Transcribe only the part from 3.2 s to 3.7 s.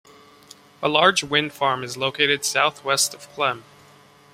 Klemme.